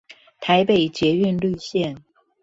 [0.39, 1.97] 台北捷運綠線